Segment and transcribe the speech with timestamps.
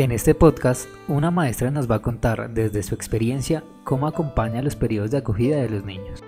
[0.00, 4.74] En este podcast, una maestra nos va a contar desde su experiencia cómo acompaña los
[4.74, 6.24] periodos de acogida de los niños.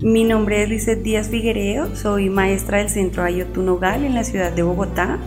[0.00, 4.62] Mi nombre es Lizeth Díaz Figueredo, soy maestra del Centro Ayotunogal en la ciudad de
[4.62, 5.18] Bogotá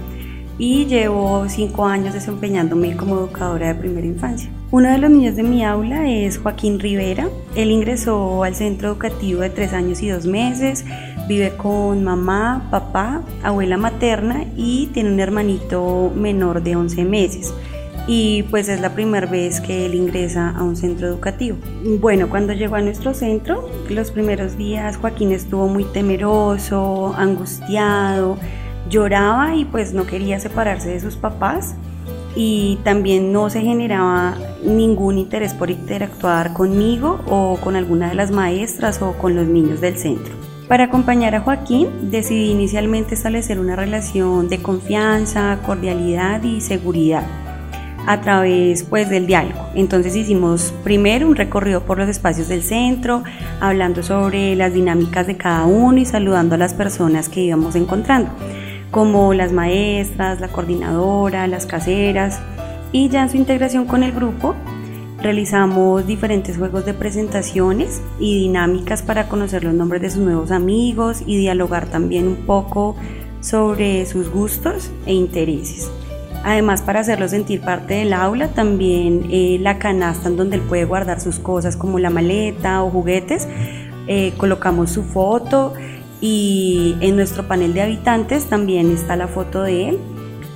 [0.58, 4.50] y llevo cinco años desempeñándome como educadora de primera infancia.
[4.72, 7.30] Uno de los niños de mi aula es Joaquín Rivera.
[7.56, 10.84] Él ingresó al centro educativo de tres años y dos meses,
[11.28, 17.54] vive con mamá, papá, abuela materna y tiene un hermanito menor de 11 meses.
[18.08, 21.58] Y pues es la primera vez que él ingresa a un centro educativo.
[22.00, 28.38] Bueno, cuando llegó a nuestro centro, los primeros días Joaquín estuvo muy temeroso, angustiado,
[28.90, 31.76] lloraba y pues no quería separarse de sus papás
[32.34, 38.32] y también no se generaba ningún interés por interactuar conmigo o con alguna de las
[38.32, 40.34] maestras o con los niños del centro.
[40.68, 47.24] Para acompañar a Joaquín decidí inicialmente establecer una relación de confianza, cordialidad y seguridad
[48.06, 49.70] a través pues del diálogo.
[49.76, 53.24] Entonces hicimos primero un recorrido por los espacios del centro,
[53.62, 58.30] hablando sobre las dinámicas de cada uno y saludando a las personas que íbamos encontrando
[58.92, 62.40] como las maestras, la coordinadora, las caseras
[62.92, 64.56] y ya en su integración con el grupo
[65.22, 71.24] realizamos diferentes juegos de presentaciones y dinámicas para conocer los nombres de sus nuevos amigos
[71.26, 72.96] y dialogar también un poco
[73.42, 75.90] sobre sus gustos e intereses.
[76.44, 80.86] Además, para hacerlo sentir parte del aula, también eh, la canasta en donde él puede
[80.86, 83.48] guardar sus cosas como la maleta o juguetes,
[84.08, 85.74] eh, colocamos su foto
[86.22, 90.00] y en nuestro panel de habitantes también está la foto de él.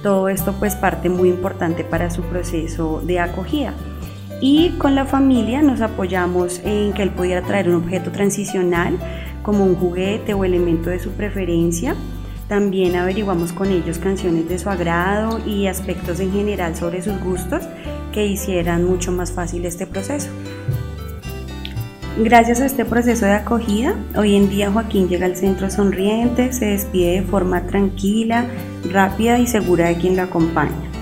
[0.02, 3.73] Todo esto pues parte muy importante para su proceso de acogida.
[4.42, 8.98] Y con la familia nos apoyamos en que él pudiera traer un objeto transicional
[9.44, 11.95] como un juguete o elemento de su preferencia.
[12.48, 17.61] También averiguamos con ellos canciones de su agrado y aspectos en general sobre sus gustos
[18.11, 20.30] que hicieran mucho más fácil este proceso.
[22.17, 26.66] Gracias a este proceso de acogida, hoy en día Joaquín llega al centro sonriente, se
[26.66, 28.48] despide de forma tranquila,
[28.92, 31.01] rápida y segura de quien lo acompaña.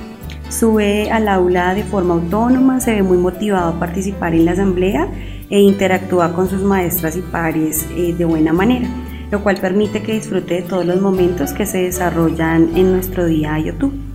[0.49, 5.07] Sube al aula de forma autónoma, se ve muy motivado a participar en la asamblea
[5.49, 8.89] e interactúa con sus maestras y pares eh, de buena manera,
[9.31, 13.53] lo cual permite que disfrute de todos los momentos que se desarrollan en nuestro día
[13.53, 14.08] a YouTube.